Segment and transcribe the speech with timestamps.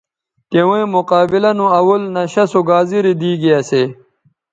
[0.49, 3.83] تویں مقابلہ نو اول نشہ سو گازرے دیگے اسے